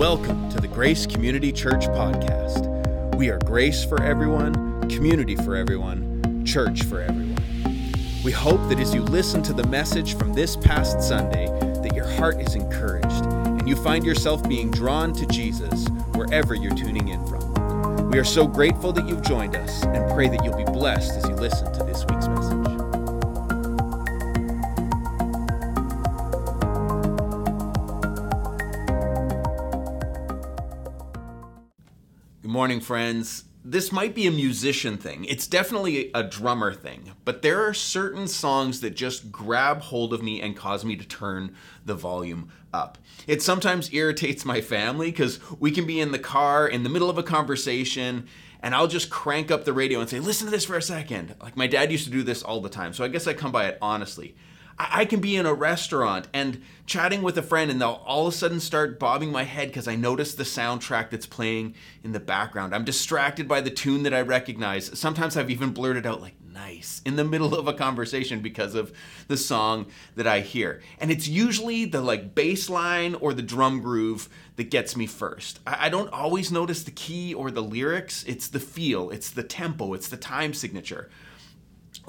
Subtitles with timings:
[0.00, 3.14] Welcome to the Grace Community Church podcast.
[3.16, 7.36] We are grace for everyone, community for everyone, church for everyone.
[8.24, 11.48] We hope that as you listen to the message from this past Sunday,
[11.82, 16.74] that your heart is encouraged and you find yourself being drawn to Jesus wherever you're
[16.74, 18.10] tuning in from.
[18.10, 21.28] We are so grateful that you've joined us and pray that you'll be blessed as
[21.28, 22.19] you listen to this week's
[32.60, 33.44] morning, friends.
[33.64, 35.24] This might be a musician thing.
[35.24, 40.22] It's definitely a drummer thing, but there are certain songs that just grab hold of
[40.22, 42.98] me and cause me to turn the volume up.
[43.26, 47.08] It sometimes irritates my family because we can be in the car in the middle
[47.08, 48.26] of a conversation
[48.62, 51.34] and I'll just crank up the radio and say, listen to this for a second.
[51.40, 53.52] Like my dad used to do this all the time, so I guess I come
[53.52, 54.34] by it honestly.
[54.80, 58.34] I, can be in a restaurant and chatting with a friend, and they'll all of
[58.34, 62.20] a sudden start bobbing my head because I notice the soundtrack that's playing in the
[62.20, 62.74] background.
[62.74, 64.98] I'm distracted by the tune that I recognize.
[64.98, 68.92] Sometimes I've even blurted out, like, nice, in the middle of a conversation because of
[69.28, 69.86] the song
[70.16, 70.80] that I hear.
[70.98, 75.60] And it's usually the like bass line or the drum groove that gets me first.
[75.66, 79.94] I don't always notice the key or the lyrics, it's the feel, it's the tempo,
[79.94, 81.10] it's the time signature.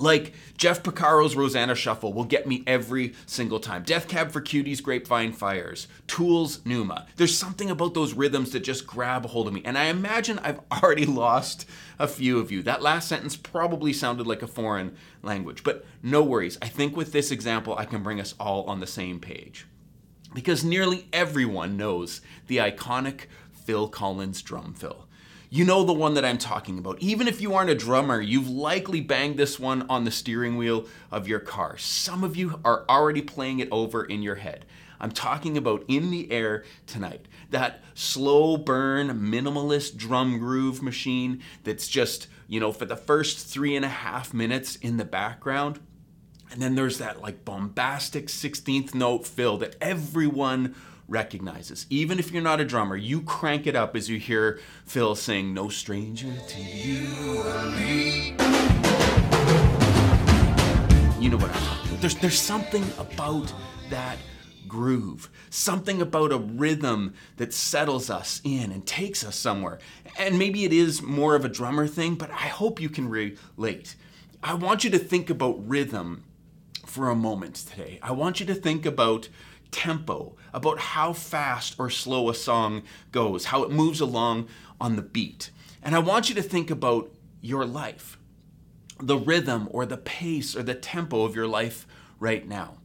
[0.02, 3.84] Like Jeff Porcaro's Rosanna Shuffle will get me every single time.
[3.84, 7.06] Death Cab for Cutie's, Grapevine Fires, Tool's Pneuma.
[7.18, 9.62] There's something about those rhythms that just grab a hold of me.
[9.64, 12.64] And I imagine I've already lost a few of you.
[12.64, 16.58] That last sentence probably sounded like a foreign language, but no worries.
[16.64, 19.68] I think with this example, I can bring us all on the same page.
[20.34, 25.08] Because nearly everyone knows the iconic Phil Collins drum fill.
[25.54, 27.00] You know the one that I'm talking about.
[27.02, 30.86] Even if you aren't a drummer, you've likely banged this one on the steering wheel
[31.12, 31.78] of your car.
[31.78, 34.66] Some of you are already playing it over in your head.
[34.98, 37.26] I'm talking about In the Air Tonight.
[37.50, 43.76] That slow burn, minimalist drum groove machine that's just, you know, for the first three
[43.76, 45.82] and a half minutes in the background.
[46.50, 50.76] And then there's that like bombastic 16th note fill that everyone
[51.12, 51.86] recognizes.
[51.90, 55.54] Even if you're not a drummer, you crank it up as you hear Phil sing
[55.54, 58.30] No Stranger to You or Me.
[61.20, 62.02] You know what I'm talking about.
[62.02, 63.54] There's, there's something about
[63.90, 64.18] that
[64.68, 69.80] groove, something about a rhythm that settles us in and takes us somewhere.
[70.18, 73.96] And maybe it is more of a drummer thing, but I hope you can relate.
[74.42, 76.24] I want you to think about rhythm
[76.86, 78.00] for a moment today.
[78.02, 79.30] I want you to think about
[79.72, 84.48] tempo, about how fast or slow a song goes, how it moves along
[84.80, 85.50] on the beat.
[85.82, 87.12] And I want you to think about
[87.42, 88.18] your life,
[89.00, 91.88] the rhythm or the pace or the tempo of your life
[92.20, 92.78] right now.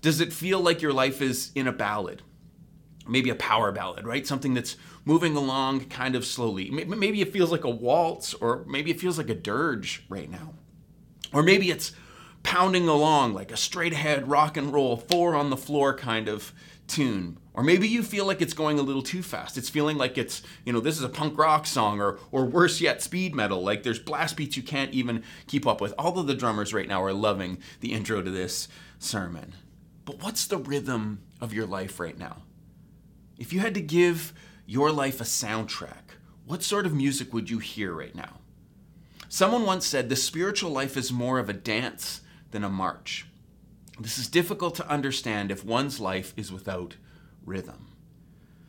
[0.00, 2.22] Does it feel like your life is in a ballad?
[3.08, 4.26] Maybe a power ballad, right?
[4.26, 6.70] Something that's moving along kind of slowly.
[6.70, 10.54] Maybe it feels like a waltz, or maybe it feels like a dirge right now.
[11.32, 11.92] Or maybe it's
[12.42, 16.52] pounding along like a straight ahead rock and roll, four on the floor kind of
[16.86, 17.38] tune.
[17.54, 19.58] Or maybe you feel like it's going a little too fast.
[19.58, 22.80] It's feeling like it's, you know, this is a punk rock song or or worse
[22.80, 23.62] yet, speed metal.
[23.62, 25.94] Like there's blast beats you can't even keep up with.
[25.98, 29.54] All of the drummers right now are loving the intro to this sermon.
[30.04, 32.42] But what's the rhythm of your life right now?
[33.38, 34.32] If you had to give
[34.66, 36.16] your life a soundtrack,
[36.46, 38.38] what sort of music would you hear right now?
[39.28, 42.20] Someone once said the spiritual life is more of a dance
[42.52, 43.26] than a march.
[43.98, 46.96] This is difficult to understand if one's life is without
[47.44, 47.88] rhythm.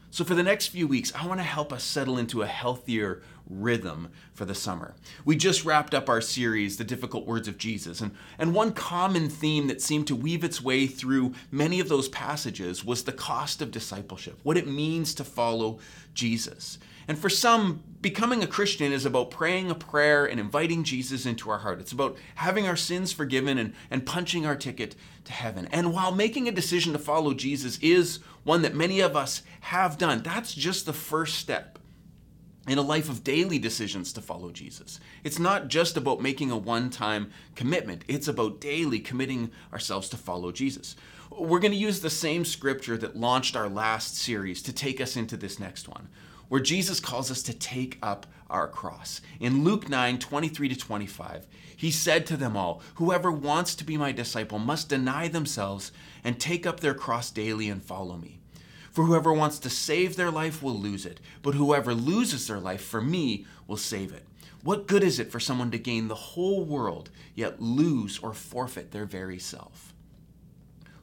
[0.09, 3.21] So, for the next few weeks, I want to help us settle into a healthier
[3.61, 4.95] rhythm for the summer.
[5.25, 9.29] We just wrapped up our series, The Difficult Words of Jesus, and, and one common
[9.29, 13.61] theme that seemed to weave its way through many of those passages was the cost
[13.61, 15.79] of discipleship, what it means to follow
[16.13, 16.77] Jesus.
[17.07, 21.49] And for some, becoming a Christian is about praying a prayer and inviting Jesus into
[21.49, 21.79] our heart.
[21.79, 24.95] It's about having our sins forgiven and, and punching our ticket
[25.25, 25.67] to heaven.
[25.71, 29.97] And while making a decision to follow Jesus is one that many of us have
[29.97, 31.77] done, that's just the first step
[32.68, 35.00] in a life of daily decisions to follow Jesus.
[35.24, 40.18] It's not just about making a one time commitment, it's about daily committing ourselves to
[40.18, 40.95] follow Jesus.
[41.31, 45.18] We're going to use the same scripture that launched our last series to take us
[45.18, 46.10] into this next one
[46.54, 49.21] where Jesus calls us to take up our cross.
[49.39, 53.98] In Luke 9 23 to 25, he said to them all, Whoever wants to be
[53.98, 55.92] my disciple must deny themselves
[56.24, 58.43] and take up their cross daily and follow me.
[58.94, 62.84] For whoever wants to save their life will lose it, but whoever loses their life
[62.84, 64.25] for me will save it.
[64.63, 68.92] What good is it for someone to gain the whole world, yet lose or forfeit
[68.92, 69.94] their very self?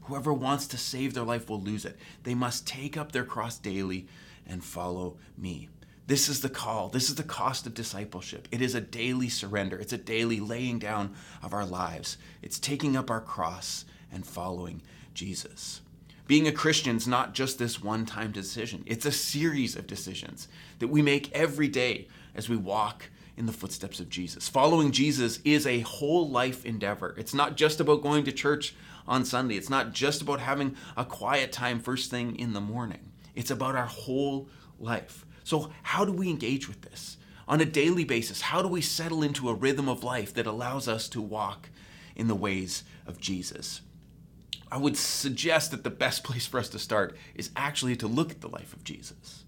[0.03, 1.99] Whoever wants to save their life will lose it.
[2.23, 4.07] They must take up their cross daily
[4.47, 5.69] and follow me.
[6.07, 6.89] This is the call.
[6.89, 8.49] This is the cost of discipleship.
[8.51, 12.19] It is a daily surrender, it's a daily laying down of our lives.
[12.41, 14.81] It's taking up our cross and following
[15.13, 15.81] Jesus.
[16.31, 20.47] Being a Christian is not just this one time decision, it's a series of decisions
[20.79, 22.07] that we make every day
[22.37, 24.49] as we walk in the footsteps of Jesus.
[24.49, 27.17] Following Jesus is a whole life endeavor.
[27.19, 28.77] It's not just about going to church
[29.09, 33.11] on Sunday, it's not just about having a quiet time first thing in the morning.
[33.35, 34.49] It's about our whole
[34.79, 35.27] life.
[35.43, 37.17] So, how do we engage with this?
[37.49, 40.87] On a daily basis, how do we settle into a rhythm of life that allows
[40.87, 41.71] us to walk
[42.15, 43.81] in the ways of Jesus?
[44.73, 48.31] I would suggest that the best place for us to start is actually to look
[48.31, 49.45] at the life of Jesus.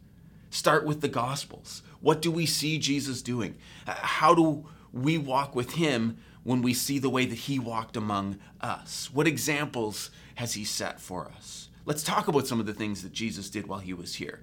[0.50, 1.82] Start with the Gospels.
[2.00, 3.56] What do we see Jesus doing?
[3.86, 8.38] How do we walk with him when we see the way that he walked among
[8.60, 9.10] us?
[9.12, 11.68] What examples has he set for us?
[11.86, 14.40] Let's talk about some of the things that Jesus did while he was here.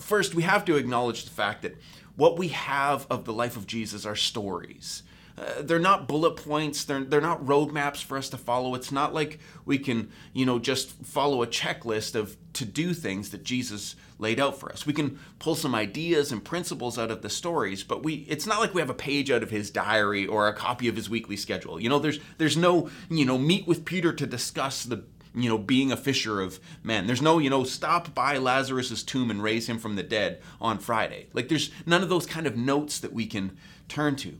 [0.00, 1.76] First, we have to acknowledge the fact that
[2.16, 5.04] what we have of the life of Jesus are stories.
[5.38, 6.84] Uh, they're not bullet points.
[6.84, 8.74] They're, they're not roadmaps for us to follow.
[8.74, 13.30] It's not like we can, you know, just follow a checklist of to do things
[13.30, 14.84] that Jesus laid out for us.
[14.84, 18.58] We can pull some ideas and principles out of the stories, but we it's not
[18.58, 21.36] like we have a page out of his diary or a copy of his weekly
[21.36, 21.80] schedule.
[21.80, 25.04] You know, there's there's no, you know, meet with Peter to discuss the
[25.34, 27.06] you know, being a fisher of men.
[27.06, 30.78] There's no, you know, stop by Lazarus's tomb and raise him from the dead on
[30.78, 31.28] Friday.
[31.32, 33.56] Like there's none of those kind of notes that we can
[33.88, 34.36] turn to.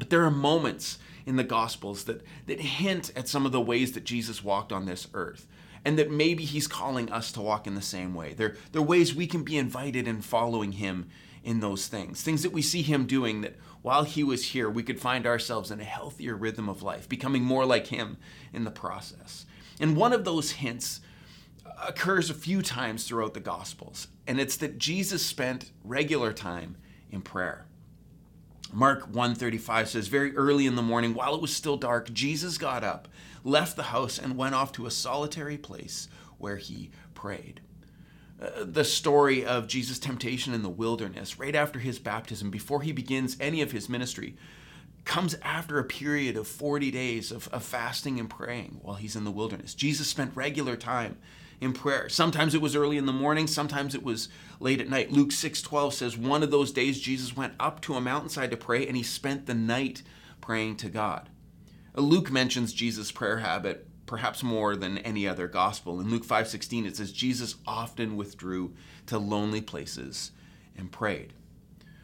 [0.00, 3.92] But there are moments in the gospels that that hint at some of the ways
[3.92, 5.46] that Jesus walked on this earth
[5.84, 8.32] and that maybe he's calling us to walk in the same way.
[8.32, 11.08] There, there are ways we can be invited in following him
[11.44, 12.22] in those things.
[12.22, 15.70] Things that we see him doing that while he was here, we could find ourselves
[15.70, 18.16] in a healthier rhythm of life, becoming more like him
[18.52, 19.46] in the process.
[19.78, 21.00] And one of those hints
[21.86, 26.76] occurs a few times throughout the Gospels, and it's that Jesus spent regular time
[27.10, 27.64] in prayer.
[28.72, 32.84] Mark 135 says very early in the morning while it was still dark Jesus got
[32.84, 33.08] up
[33.44, 36.08] left the house and went off to a solitary place
[36.38, 37.60] where he prayed.
[38.40, 42.92] Uh, the story of Jesus' temptation in the wilderness right after his baptism before he
[42.92, 44.36] begins any of his ministry
[45.04, 49.24] comes after a period of 40 days of, of fasting and praying while he's in
[49.24, 49.74] the wilderness.
[49.74, 51.18] Jesus spent regular time
[51.60, 52.08] in prayer.
[52.08, 54.28] Sometimes it was early in the morning, sometimes it was
[54.58, 55.12] late at night.
[55.12, 58.86] Luke 6:12 says one of those days Jesus went up to a mountainside to pray
[58.86, 60.02] and he spent the night
[60.40, 61.28] praying to God.
[61.96, 66.00] Uh, Luke mentions Jesus' prayer habit perhaps more than any other gospel.
[66.00, 68.74] In Luke 5:16 it says Jesus often withdrew
[69.06, 70.32] to lonely places
[70.76, 71.34] and prayed.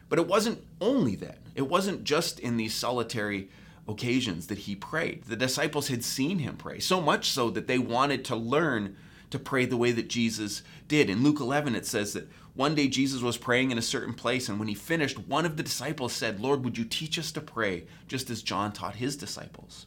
[0.09, 1.37] But it wasn't only then.
[1.55, 3.49] It wasn't just in these solitary
[3.87, 5.23] occasions that he prayed.
[5.23, 8.95] The disciples had seen him pray, so much so that they wanted to learn
[9.29, 11.09] to pray the way that Jesus did.
[11.09, 14.49] In Luke 11, it says that one day Jesus was praying in a certain place,
[14.49, 17.41] and when he finished, one of the disciples said, Lord, would you teach us to
[17.41, 19.85] pray just as John taught his disciples?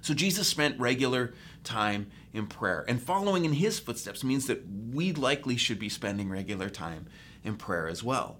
[0.00, 1.34] So Jesus spent regular
[1.64, 4.62] time in prayer, and following in his footsteps means that
[4.92, 7.06] we likely should be spending regular time
[7.42, 8.38] in prayer as well.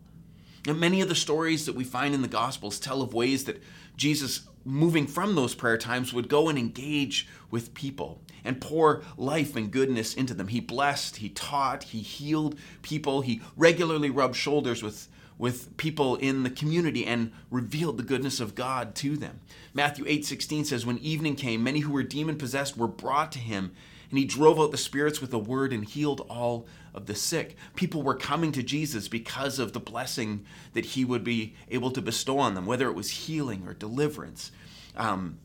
[0.68, 3.62] And many of the stories that we find in the Gospels tell of ways that
[3.96, 9.56] Jesus, moving from those prayer times, would go and engage with people and pour life
[9.56, 10.48] and goodness into them.
[10.48, 15.08] He blessed, he taught, he healed people, he regularly rubbed shoulders with,
[15.38, 19.40] with people in the community and revealed the goodness of God to them.
[19.72, 23.72] Matthew 8:16 says when evening came many who were demon possessed were brought to him
[24.10, 27.56] and he drove out the spirits with a word and healed all of the sick.
[27.74, 32.00] People were coming to Jesus because of the blessing that he would be able to
[32.00, 34.52] bestow on them, whether it was healing or deliverance.
[34.96, 35.38] Um,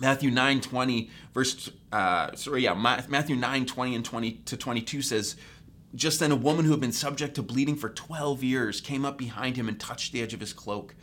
[0.00, 5.36] Matthew 9 20, verse, uh, sorry, yeah, Matthew 9 20 and 20 to 22 says,
[5.94, 9.18] Just then a woman who had been subject to bleeding for 12 years came up
[9.18, 10.94] behind him and touched the edge of his cloak.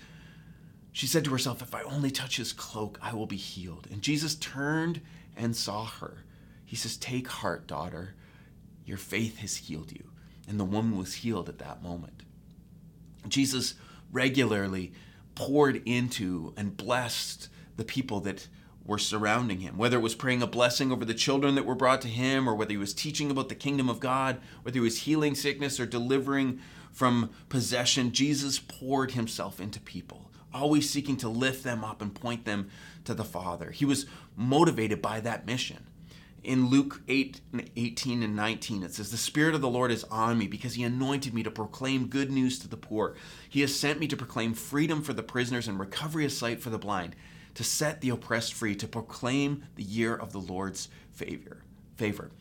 [0.92, 3.88] She said to herself, If I only touch his cloak, I will be healed.
[3.92, 5.02] And Jesus turned
[5.38, 6.26] and saw her.
[6.72, 8.16] He says, Take heart, daughter.
[8.86, 10.10] Your faith has healed you.
[10.48, 12.24] And the woman was healed at that moment.
[13.28, 13.74] Jesus
[14.10, 14.94] regularly
[15.36, 18.48] poured into and blessed the people that
[18.86, 19.78] were surrounding him.
[19.78, 22.56] Whether it was praying a blessing over the children that were brought to him, or
[22.56, 25.86] whether he was teaching about the kingdom of God, whether he was healing sickness or
[25.86, 26.62] delivering
[26.94, 32.46] from possession, Jesus poured himself into people, always seeking to lift them up and point
[32.46, 32.70] them
[33.04, 33.72] to the Father.
[33.72, 34.06] He was
[34.38, 35.88] motivated by that mission
[36.44, 40.04] in Luke 8, and 18 and 19, it says, The Spirit of the Lord is
[40.06, 43.16] on me because he anointed me to proclaim good news to the poor.
[43.48, 46.70] He has sent me to proclaim freedom for the prisoners and recovery of sight for
[46.70, 47.16] the blind,
[47.54, 51.64] to set the oppressed free, to proclaim the year of the Lord's favor.
[51.96, 52.32] favor.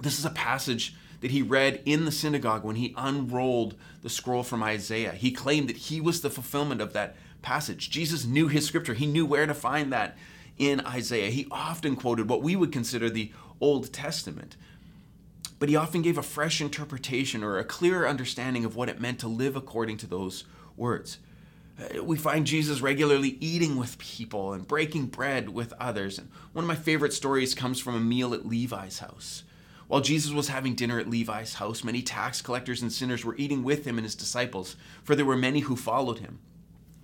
[0.00, 4.42] This is a passage that he read in the synagogue when he unrolled the scroll
[4.42, 5.12] from Isaiah.
[5.12, 7.90] He claimed that he was the fulfillment of that passage.
[7.90, 10.16] Jesus knew his scripture, he knew where to find that
[10.62, 11.30] in Isaiah.
[11.30, 14.56] He often quoted what we would consider the Old Testament,
[15.58, 19.18] but he often gave a fresh interpretation or a clearer understanding of what it meant
[19.20, 20.44] to live according to those
[20.76, 21.18] words.
[21.80, 26.18] Uh, we find Jesus regularly eating with people and breaking bread with others.
[26.18, 29.42] And one of my favorite stories comes from a meal at Levi's house.
[29.88, 33.62] While Jesus was having dinner at Levi's house, many tax collectors and sinners were eating
[33.62, 36.38] with him and his disciples, for there were many who followed him.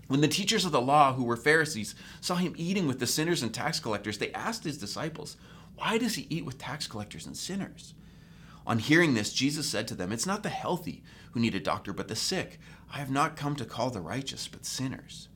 [0.09, 3.43] When the teachers of the law, who were Pharisees, saw him eating with the sinners
[3.43, 5.37] and tax collectors, they asked his disciples,
[5.77, 7.95] Why does he eat with tax collectors and sinners?
[8.67, 11.93] On hearing this, Jesus said to them, It's not the healthy who need a doctor,
[11.93, 12.59] but the sick.
[12.93, 15.29] I have not come to call the righteous, but sinners.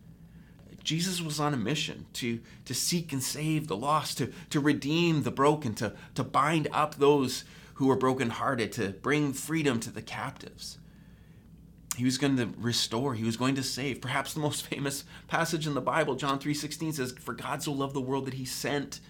[0.82, 5.22] Jesus was on a mission to, to seek and save the lost, to, to redeem
[5.22, 10.02] the broken, to, to bind up those who were brokenhearted, to bring freedom to the
[10.02, 10.78] captives.
[11.96, 14.00] He was going to restore, he was going to save.
[14.00, 17.94] Perhaps the most famous passage in the Bible, John 3:16 says, "For God so loved
[17.94, 19.00] the world that he sent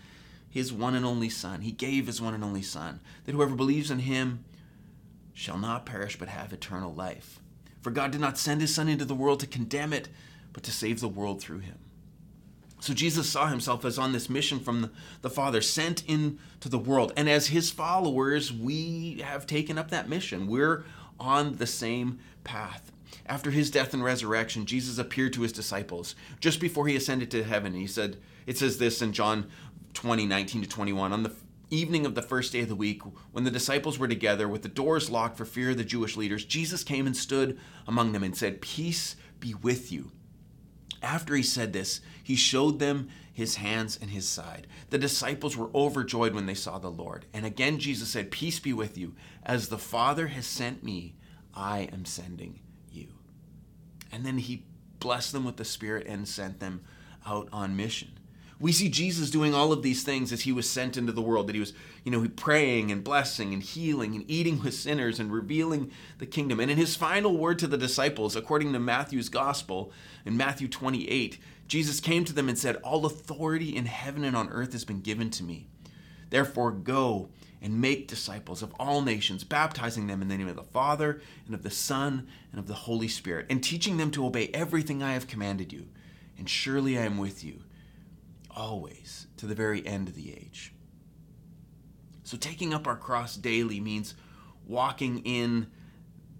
[0.48, 1.62] his one and only son.
[1.62, 4.44] He gave his one and only son, that whoever believes in him
[5.32, 7.40] shall not perish but have eternal life."
[7.82, 10.08] For God did not send his Son into the world to condemn it,
[10.52, 11.78] but to save the world through him.
[12.80, 16.78] So Jesus saw himself as on this mission from the, the Father, sent into the
[16.78, 17.12] world.
[17.16, 20.46] And as his followers, we have taken up that mission.
[20.46, 20.84] We're
[21.22, 22.92] on the same path.
[23.26, 27.44] After his death and resurrection, Jesus appeared to his disciples just before he ascended to
[27.44, 27.74] heaven.
[27.74, 29.48] He said, it says this in John
[29.94, 31.12] 20, 19 to 21.
[31.12, 31.34] On the
[31.70, 34.68] evening of the first day of the week, when the disciples were together with the
[34.68, 38.36] doors locked for fear of the Jewish leaders, Jesus came and stood among them and
[38.36, 40.10] said, Peace be with you.
[41.02, 44.66] After he said this, he showed them his hands and his side.
[44.90, 47.26] The disciples were overjoyed when they saw the Lord.
[47.32, 49.14] And again, Jesus said, Peace be with you.
[49.42, 51.16] As the Father has sent me,
[51.54, 53.08] I am sending you.
[54.12, 54.66] And then he
[55.00, 56.82] blessed them with the Spirit and sent them
[57.26, 58.18] out on mission.
[58.62, 61.48] We see Jesus doing all of these things as he was sent into the world,
[61.48, 61.72] that he was,
[62.04, 66.60] you know, praying and blessing and healing and eating with sinners and revealing the kingdom.
[66.60, 69.90] And in his final word to the disciples, according to Matthew's gospel,
[70.24, 74.48] in Matthew 28, Jesus came to them and said, All authority in heaven and on
[74.50, 75.66] earth has been given to me.
[76.30, 80.62] Therefore, go and make disciples of all nations, baptizing them in the name of the
[80.62, 84.50] Father and of the Son and of the Holy Spirit, and teaching them to obey
[84.54, 85.88] everything I have commanded you.
[86.38, 87.64] And surely I am with you
[88.56, 90.74] always to the very end of the age.
[92.24, 94.14] So, taking up our cross daily means
[94.66, 95.66] walking in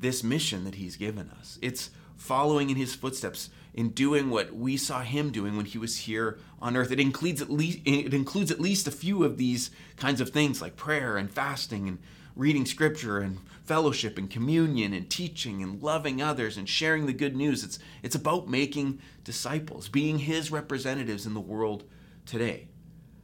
[0.00, 1.58] this mission that He's given us.
[1.60, 5.98] It's following in His footsteps, in doing what we saw Him doing when He was
[5.98, 6.90] here on earth.
[6.90, 10.62] It includes at least it includes at least a few of these kinds of things
[10.62, 11.98] like prayer and fasting and
[12.36, 17.36] reading scripture and fellowship and communion and teaching and loving others and sharing the good
[17.36, 17.64] news.
[17.64, 21.84] It's it's about making disciples, being His representatives in the world
[22.26, 22.68] today.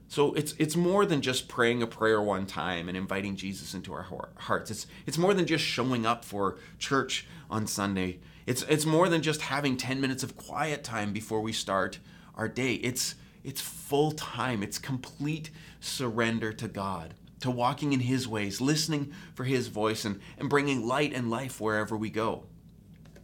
[0.08, 3.92] So it's it's more than just praying a prayer one time and inviting Jesus into
[3.92, 4.06] our
[4.38, 4.70] hearts.
[4.70, 8.20] It's it's more than just showing up for church on Sunday.
[8.46, 11.98] It's it's more than just having 10 minutes of quiet time before we start
[12.34, 12.74] our day.
[12.74, 14.62] It's it's full time.
[14.62, 20.20] It's complete surrender to God, to walking in his ways, listening for his voice and
[20.38, 22.46] and bringing light and life wherever we go.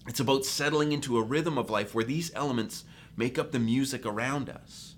[0.07, 2.85] It's about settling into a rhythm of life where these elements
[3.17, 4.94] make up the music around us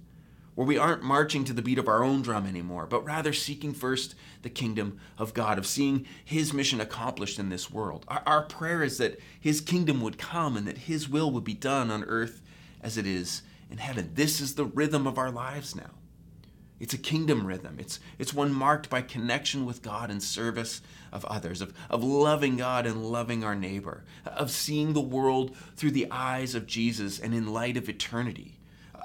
[0.57, 3.75] where we aren't marching to the beat of our own drum anymore, but rather seeking
[3.75, 8.05] first the kingdom of God, of seeing His mission accomplished in this world.
[8.09, 11.55] Our, our, prayer is that His kingdom would come and that His will would be
[11.55, 12.41] done on earth
[12.81, 14.13] as it is in heaven.
[14.15, 15.91] This is the rhythm of our lives now.
[16.81, 17.77] It's a kingdom rhythm.
[17.79, 20.81] It's, it's one marked by connection with God and service
[21.13, 25.93] of others, of, of loving God and loving our neighbor, of seeing the world through
[25.93, 28.57] the eyes of Jesus and in light of eternity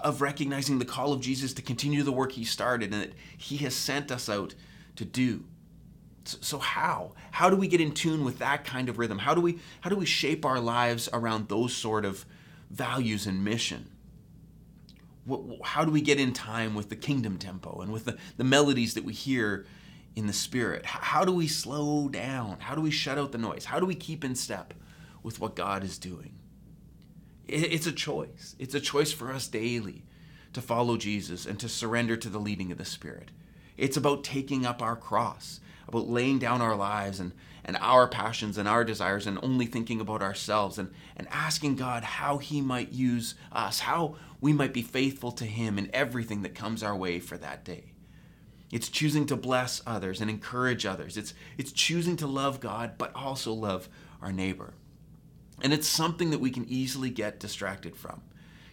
[0.04, 3.58] of recognizing the call of Jesus to continue the work he started and that he
[3.58, 4.56] has sent us out
[4.96, 5.46] to do.
[6.24, 7.14] So how?
[7.32, 9.20] How do we get in tune with that kind of rhythm?
[9.20, 12.26] How do we how do we shape our lives around those sort of
[12.70, 13.90] values and mission?
[15.64, 18.96] How do we get in time with the kingdom tempo and with the, the melodies
[18.96, 19.66] that we hear
[20.16, 20.86] in the spirit?
[20.86, 22.58] How do we slow down?
[22.60, 23.66] How do we shut out the noise?
[23.66, 24.74] How do we keep in step
[25.24, 26.34] with what God is doing?
[27.48, 28.56] It's a choice.
[28.60, 30.04] It's a choice for us daily
[30.54, 33.32] to follow Jesus and to surrender to the leading of the Spirit.
[33.78, 37.32] It's about taking up our cross, about laying down our lives and,
[37.66, 42.04] and our passions and our desires and only thinking about ourselves and, and asking God
[42.04, 46.56] how He might use us, how we might be faithful to Him in everything that
[46.56, 47.94] comes our way for that day.
[48.72, 51.18] It's choosing to bless others and encourage others.
[51.18, 53.90] It's, it's choosing to love God, but also love
[54.22, 54.74] our neighbor.
[55.62, 58.22] And it's something that we can easily get distracted from.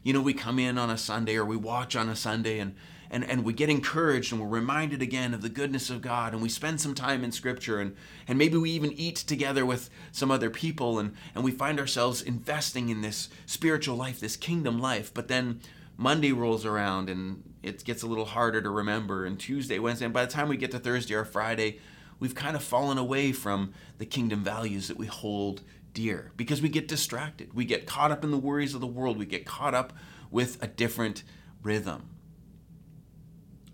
[0.02, 2.74] You know, we come in on a Sunday or we watch on a Sunday and,
[3.10, 6.40] and, and we get encouraged and we're reminded again of the goodness of God and
[6.40, 7.94] we spend some time in Scripture and,
[8.26, 12.22] and maybe we even eat together with some other people and, and we find ourselves
[12.22, 15.12] investing in this spiritual life, this kingdom life.
[15.12, 15.60] But then
[15.96, 20.14] Monday rolls around and it gets a little harder to remember, and Tuesday, Wednesday, and
[20.14, 21.80] by the time we get to Thursday or Friday,
[22.20, 25.62] we've kind of fallen away from the kingdom values that we hold
[25.98, 27.52] dear because we get distracted.
[27.52, 29.18] We get caught up in the worries of the world.
[29.18, 29.92] We get caught up
[30.30, 31.24] with a different
[31.60, 32.10] rhythm.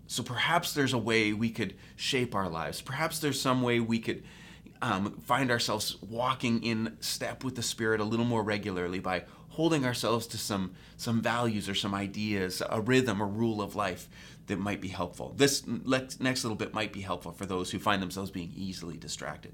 [0.07, 2.81] So perhaps there's a way we could shape our lives.
[2.81, 4.23] Perhaps there's some way we could
[4.81, 9.85] um, find ourselves walking in step with the Spirit a little more regularly by holding
[9.85, 14.09] ourselves to some some values or some ideas, a rhythm or rule of life
[14.47, 15.35] that might be helpful.
[15.37, 19.53] This next little bit might be helpful for those who find themselves being easily distracted.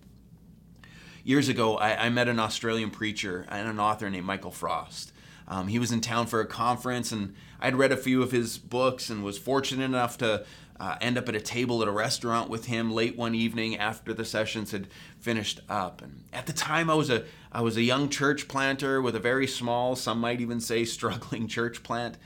[1.23, 5.11] Years ago, I, I met an Australian preacher and an author named Michael Frost.
[5.47, 8.57] Um, he was in town for a conference, and I'd read a few of his
[8.57, 10.45] books and was fortunate enough to
[10.79, 14.13] uh, end up at a table at a restaurant with him late one evening after
[14.13, 14.87] the sessions had
[15.19, 16.01] finished up.
[16.01, 19.19] And at the time, I was a I was a young church planter with a
[19.19, 22.17] very small, some might even say, struggling church plant.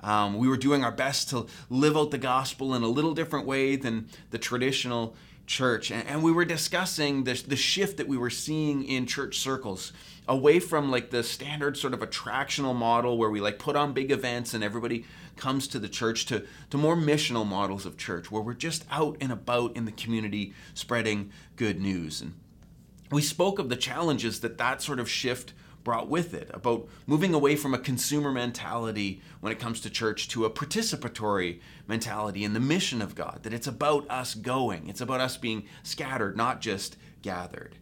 [0.00, 3.46] Um, we were doing our best to live out the gospel in a little different
[3.46, 5.16] way than the traditional
[5.46, 5.90] church.
[5.90, 9.92] And, and we were discussing the, the shift that we were seeing in church circles
[10.26, 14.10] away from like the standard sort of attractional model where we like put on big
[14.10, 15.04] events and everybody
[15.36, 19.16] comes to the church to, to more missional models of church where we're just out
[19.20, 22.22] and about in the community spreading good news.
[22.22, 22.34] And
[23.10, 25.52] we spoke of the challenges that that sort of shift
[25.84, 30.28] brought with it about moving away from a consumer mentality when it comes to church
[30.28, 35.02] to a participatory mentality in the mission of God, that it's about us going, it's
[35.02, 37.76] about us being scattered, not just gathered.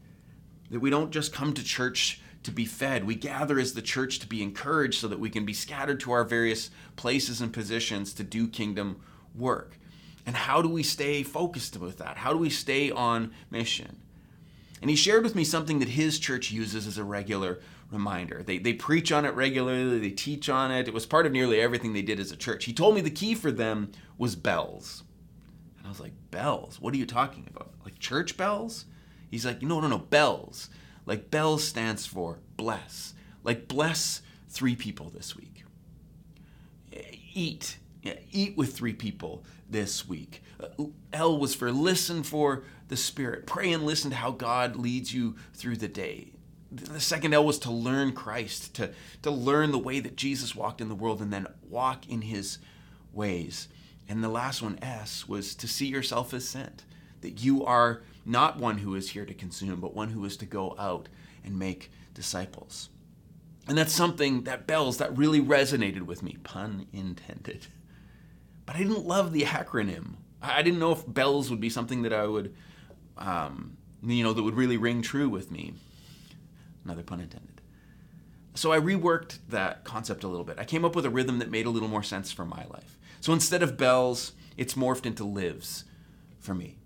[0.70, 4.18] That we don't just come to church to be fed, we gather as the church
[4.18, 8.12] to be encouraged so that we can be scattered to our various places and positions
[8.14, 9.00] to do kingdom
[9.34, 9.78] work.
[10.26, 12.16] And how do we stay focused with that?
[12.16, 13.98] How do we stay on mission?
[14.80, 17.60] And he shared with me something that his church uses as a regular
[17.92, 18.42] reminder.
[18.42, 20.88] They, they preach on it regularly, they teach on it.
[20.88, 22.64] It was part of nearly everything they did as a church.
[22.64, 25.04] He told me the key for them was bells.
[25.78, 26.80] And I was like, Bells?
[26.80, 27.72] What are you talking about?
[27.84, 28.86] Like church bells?
[29.30, 30.70] He's like, No, no, no, bells.
[31.06, 33.14] Like bells stands for bless.
[33.44, 35.64] Like bless three people this week.
[37.34, 37.78] Eat.
[38.02, 40.42] Yeah, eat with three people this week.
[40.60, 43.46] Uh, L was for listen for the Spirit.
[43.46, 46.31] Pray and listen to how God leads you through the day
[46.72, 50.80] the second L was to learn Christ, to, to learn the way that Jesus walked
[50.80, 52.58] in the world and then walk in his
[53.12, 53.68] ways.
[54.08, 56.84] And the last one, S, was to see yourself as sent,
[57.20, 60.46] that you are not one who is here to consume, but one who is to
[60.46, 61.08] go out
[61.44, 62.88] and make disciples.
[63.68, 67.66] And that's something that bells that really resonated with me, pun intended.
[68.64, 70.14] But I didn't love the acronym.
[70.40, 72.54] I didn't know if bells would be something that I would,
[73.18, 75.74] um, you know, that would really ring true with me.
[76.84, 77.60] Another pun intended.
[78.54, 80.58] So I reworked that concept a little bit.
[80.58, 82.98] I came up with a rhythm that made a little more sense for my life.
[83.20, 85.84] So instead of bells, it's morphed into lives
[86.38, 86.76] for me.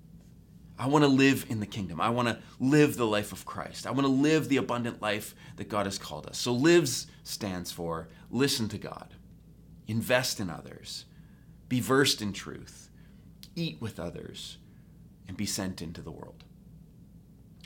[0.79, 2.01] I want to live in the kingdom.
[2.01, 3.87] I want to live the life of Christ.
[3.87, 6.37] I want to live the abundant life that God has called us.
[6.37, 9.15] So lives stands for listen to God,
[9.89, 11.07] invest in others,
[11.69, 12.91] be versed in truth,
[13.55, 14.59] eat with others,
[15.27, 16.45] and be sent into the world.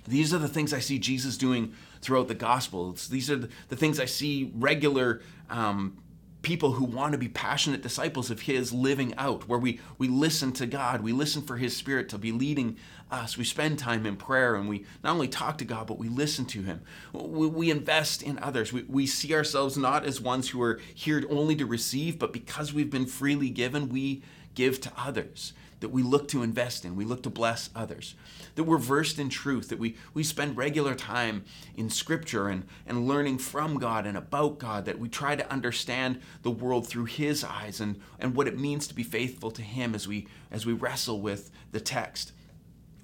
[0.06, 3.08] These are the things I see Jesus doing throughout the Gospels.
[3.08, 5.98] These are the things I see regular um,
[6.42, 10.52] people who want to be passionate disciples of His living out, where we, we listen
[10.52, 12.76] to God, we listen for His Spirit to be leading
[13.10, 13.36] us.
[13.36, 16.46] We spend time in prayer and we not only talk to God, but we listen
[16.46, 16.80] to Him.
[17.12, 18.72] We, we invest in others.
[18.72, 22.72] We, we see ourselves not as ones who are here only to receive, but because
[22.72, 24.22] we've been freely given, we
[24.54, 28.14] give to others that we look to invest in, we look to bless others,
[28.54, 31.44] that we're versed in truth, that we, we spend regular time
[31.76, 36.20] in Scripture and, and learning from God and about God, that we try to understand
[36.42, 39.94] the world through His eyes and, and what it means to be faithful to Him
[39.94, 42.32] as we, as we wrestle with the text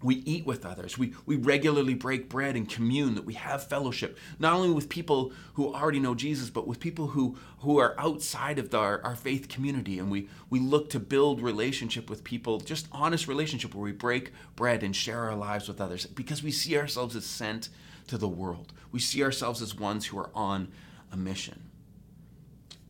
[0.02, 0.98] we eat with others.
[0.98, 5.32] We, we regularly break bread and commune, that we have fellowship, not only with people
[5.54, 9.16] who already know Jesus, but with people who, who are outside of the, our, our
[9.16, 9.98] faith community.
[9.98, 14.32] And we, we look to build relationship with people, just honest relationship where we break
[14.54, 17.68] bread and share our lives with others because we see ourselves as sent
[18.08, 18.72] to the world.
[18.92, 20.68] We see ourselves as ones who are on
[21.10, 21.70] a mission.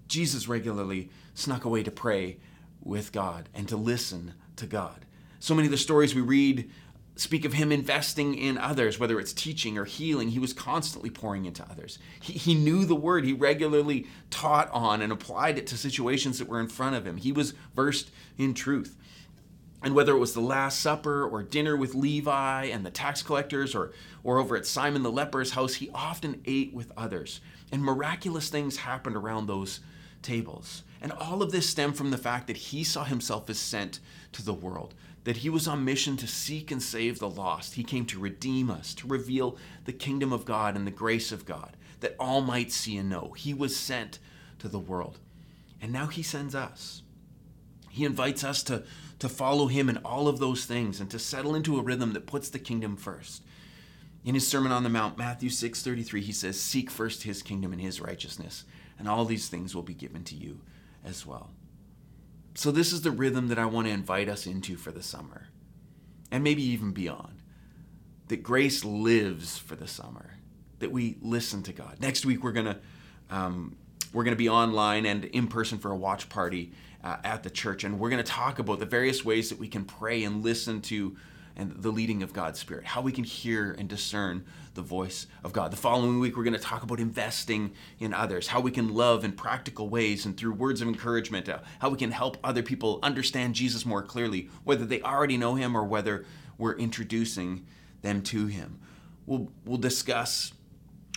[0.08, 2.38] Jesus regularly snuck away to pray
[2.82, 5.04] with God and to listen to God.
[5.38, 6.70] So many of the stories we read
[7.16, 10.29] speak of him investing in others, whether it's teaching or healing.
[10.29, 11.98] He was constantly pouring into others.
[12.20, 16.48] He, he knew the word, he regularly taught on and applied it to situations that
[16.48, 17.16] were in front of him.
[17.16, 18.96] He was versed in truth.
[19.83, 23.74] And whether it was the Last Supper or dinner with Levi and the tax collectors
[23.74, 23.92] or,
[24.24, 27.40] or over at Simon the leper's house, he often ate with others.
[27.70, 29.81] And miraculous things happened around those
[30.22, 30.83] tables.
[31.00, 34.00] And all of this stemmed from the fact that he saw himself as sent
[34.33, 34.94] to the world,
[35.26, 37.74] that he was on mission to seek and save the lost.
[37.74, 41.44] He came to redeem us, to reveal the kingdom of God and the grace of
[41.44, 43.34] God, that all might see and know.
[43.36, 44.20] He was sent
[44.60, 45.18] to the world.
[45.82, 47.02] And now he sends us.
[47.90, 48.84] He invites us to,
[49.18, 52.28] to follow him in all of those things and to settle into a rhythm that
[52.28, 53.42] puts the kingdom first.
[54.24, 57.82] In his Sermon on the Mount, Matthew 6:33, he says, "Seek first his kingdom and
[57.82, 58.64] his righteousness,
[58.96, 60.60] and all these things will be given to you
[61.04, 61.50] as well."
[62.56, 65.48] So, this is the rhythm that I want to invite us into for the summer,
[66.30, 67.42] and maybe even beyond.
[68.28, 70.38] That grace lives for the summer,
[70.78, 71.98] that we listen to God.
[72.00, 72.78] Next week, we're going to.
[73.28, 73.76] Um,
[74.12, 76.72] we're going to be online and in person for a watch party
[77.04, 79.68] uh, at the church, and we're going to talk about the various ways that we
[79.68, 81.16] can pray and listen to
[81.56, 85.52] and the leading of God's Spirit, how we can hear and discern the voice of
[85.52, 85.72] God.
[85.72, 89.24] The following week, we're going to talk about investing in others, how we can love
[89.24, 92.98] in practical ways and through words of encouragement, uh, how we can help other people
[93.02, 96.26] understand Jesus more clearly, whether they already know him or whether
[96.58, 97.66] we're introducing
[98.02, 98.78] them to him.
[99.24, 100.52] We'll, we'll discuss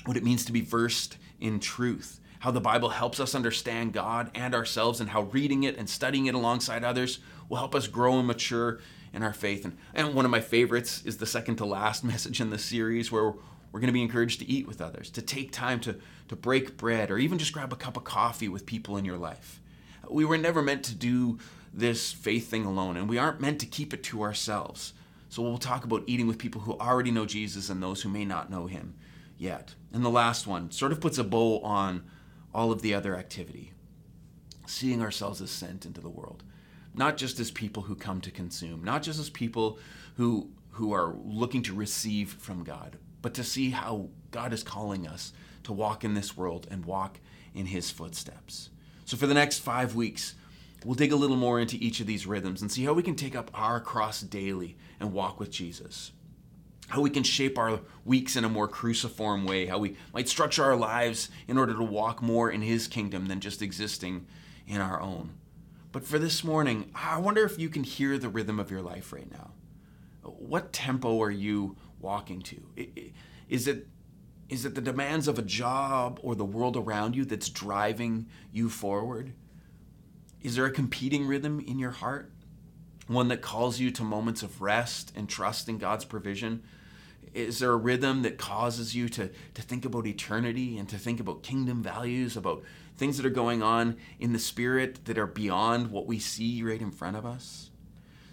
[0.05, 4.31] what it means to be versed in truth, how the Bible helps us understand God
[4.33, 8.17] and ourselves, and how reading it and studying it alongside others will help us grow
[8.17, 8.79] and mature
[9.13, 9.65] in our faith.
[9.65, 13.11] And, and one of my favorites is the second to last message in the series
[13.11, 13.33] where
[13.71, 15.95] we're going to be encouraged to eat with others, to take time to,
[16.27, 19.17] to break bread, or even just grab a cup of coffee with people in your
[19.17, 19.61] life.
[20.09, 21.37] We were never meant to do
[21.71, 24.93] this faith thing alone, and we aren't meant to keep it to ourselves.
[25.29, 28.25] So we'll talk about eating with people who already know Jesus and those who may
[28.25, 28.95] not know him
[29.37, 29.75] yet.
[29.93, 32.03] And the last one sort of puts a bow on
[32.53, 33.73] all of the other activity
[34.65, 36.43] seeing ourselves as sent into the world
[36.93, 39.79] not just as people who come to consume, not just as people
[40.17, 45.05] who who are looking to receive from God, but to see how God is calling
[45.07, 47.19] us to walk in this world and walk
[47.53, 48.69] in his footsteps.
[49.03, 50.35] So for the next 5 weeks,
[50.85, 53.15] we'll dig a little more into each of these rhythms and see how we can
[53.15, 56.11] take up our cross daily and walk with Jesus.
[56.87, 60.63] How we can shape our weeks in a more cruciform way, how we might structure
[60.63, 64.27] our lives in order to walk more in his kingdom than just existing
[64.65, 65.31] in our own.
[65.91, 69.11] But for this morning, I wonder if you can hear the rhythm of your life
[69.11, 69.51] right now.
[70.21, 72.61] What tempo are you walking to?
[73.49, 73.87] Is it
[74.49, 78.67] is it the demands of a job or the world around you that's driving you
[78.69, 79.33] forward?
[80.41, 82.31] Is there a competing rhythm in your heart?
[83.05, 86.63] One that calls you to moments of rest and trust in God's provision?
[87.33, 91.19] Is there a rhythm that causes you to, to think about eternity and to think
[91.19, 92.63] about kingdom values, about
[92.99, 96.81] things that are going on in the spirit that are beyond what we see right
[96.81, 97.71] in front of us.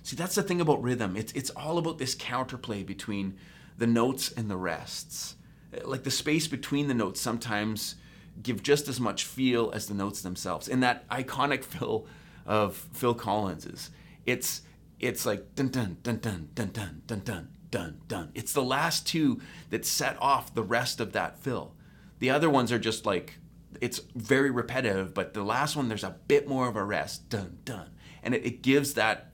[0.03, 1.17] See, that's the thing about rhythm.
[1.17, 3.39] It's, it's all about this counterplay between
[3.79, 5.37] the notes and the rests.
[5.85, 7.95] Like the space between the notes sometimes
[8.43, 10.69] give just as much feel as the notes themselves.
[10.69, 12.07] In that iconic fill
[12.45, 13.91] of Phil Collins's,
[14.25, 14.63] it's
[14.99, 18.31] it's like dun dun dun dun dun dun dun dun dun dun.
[18.35, 21.75] It's the last two that set off the rest of that fill.
[22.19, 23.39] The other ones are just like
[23.81, 27.59] it's very repetitive, but the last one there's a bit more of a rest, dun
[27.65, 27.91] dun,
[28.23, 29.33] and it, it gives that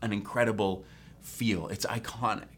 [0.00, 0.84] an incredible
[1.20, 1.68] feel.
[1.68, 2.48] It's iconic.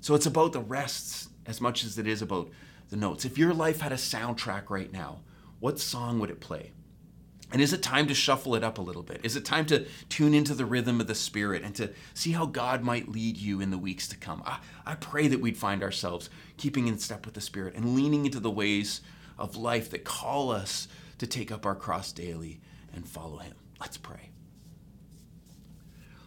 [0.00, 2.50] So it's about the rests as much as it is about
[2.90, 3.24] the notes.
[3.24, 5.20] If your life had a soundtrack right now,
[5.60, 6.72] what song would it play?
[7.52, 9.20] And is it time to shuffle it up a little bit?
[9.22, 12.46] Is it time to tune into the rhythm of the Spirit and to see how
[12.46, 14.42] God might lead you in the weeks to come?
[14.46, 18.24] I, I pray that we'd find ourselves keeping in step with the Spirit and leaning
[18.24, 19.02] into the ways
[19.42, 20.86] of life that call us
[21.18, 22.60] to take up our cross daily
[22.94, 23.56] and follow Him.
[23.80, 24.30] Let's pray.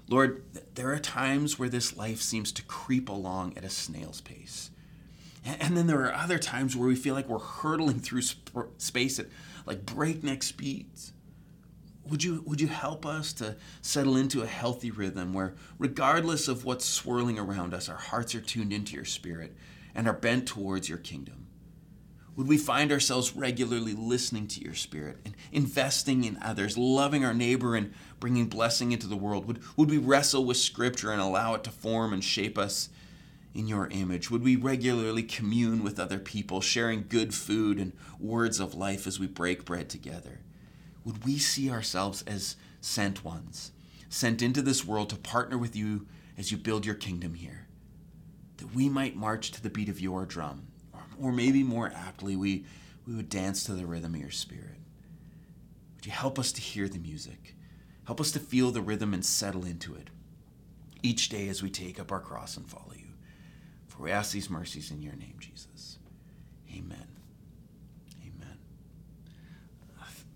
[0.07, 0.43] Lord,
[0.75, 4.69] there are times where this life seems to creep along at a snail's pace.
[5.45, 9.17] And then there are other times where we feel like we're hurtling through sp- space
[9.17, 9.27] at
[9.65, 11.13] like breakneck speeds.
[12.09, 16.65] Would you, would you help us to settle into a healthy rhythm where, regardless of
[16.65, 19.55] what's swirling around us, our hearts are tuned into your spirit
[19.95, 21.44] and are bent towards your kingdom?
[22.35, 27.33] Would we find ourselves regularly listening to your spirit and investing in others, loving our
[27.33, 29.45] neighbor and bringing blessing into the world?
[29.47, 32.89] Would, would we wrestle with scripture and allow it to form and shape us
[33.53, 34.29] in your image?
[34.29, 39.17] Would we regularly commune with other people, sharing good food and words of life as
[39.17, 40.41] we break bread together?
[41.05, 43.71] Would we see ourselves as sent ones,
[44.09, 46.05] sent into this world to partner with you
[46.37, 47.67] as you build your kingdom here,
[48.57, 50.67] that we might march to the beat of your drum,
[51.21, 52.65] or maybe more aptly, we,
[53.07, 54.77] we would dance to the rhythm of your spirit.
[55.95, 57.55] Would you help us to hear the music?
[58.05, 60.09] Help us to feel the rhythm and settle into it
[61.01, 63.13] each day as we take up our cross and follow you.
[63.87, 65.99] For we ask these mercies in your name, Jesus.
[66.71, 67.07] Amen.
[68.21, 68.57] Amen.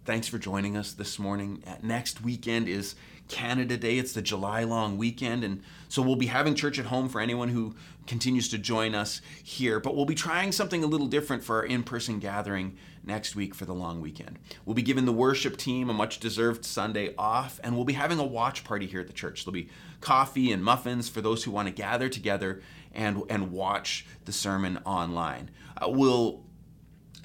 [0.05, 1.63] Thanks for joining us this morning.
[1.67, 2.95] Uh, next weekend is
[3.27, 3.97] Canada Day.
[3.97, 5.43] It's the July long weekend.
[5.43, 7.75] And so we'll be having church at home for anyone who
[8.09, 9.79] continues to join us here.
[9.79, 13.53] But we'll be trying something a little different for our in person gathering next week
[13.53, 14.39] for the long weekend.
[14.65, 18.17] We'll be giving the worship team a much deserved Sunday off, and we'll be having
[18.17, 19.45] a watch party here at the church.
[19.45, 19.69] There'll be
[20.01, 22.61] coffee and muffins for those who want to gather together
[22.93, 25.51] and, and watch the sermon online.
[25.77, 26.43] Uh, we'll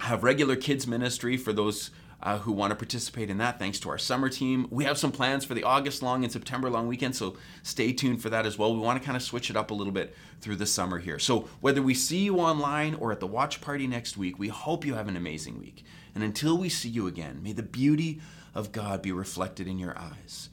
[0.01, 3.90] have regular kids ministry for those uh, who want to participate in that, thanks to
[3.90, 4.66] our summer team.
[4.70, 8.22] We have some plans for the August long and September long weekend, so stay tuned
[8.22, 8.74] for that as well.
[8.74, 11.18] We want to kind of switch it up a little bit through the summer here.
[11.18, 14.85] So, whether we see you online or at the watch party next week, we hope
[14.85, 15.85] you have an amazing week.
[16.14, 18.20] And until we see you again, may the beauty
[18.55, 20.48] of God be reflected in your eyes,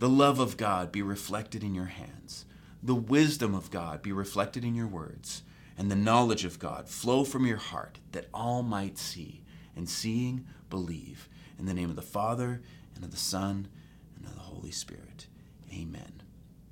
[0.00, 2.44] the love of God be reflected in your hands,
[2.82, 5.42] the wisdom of God be reflected in your words,
[5.78, 9.42] and the knowledge of God flow from your heart that all might see
[9.76, 11.28] and seeing, believe.
[11.58, 12.60] In the name of the Father,
[12.94, 13.68] and of the Son,
[14.16, 15.26] and of the Holy Spirit.
[15.72, 16.22] Amen.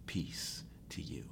[0.06, 1.31] Peace to you.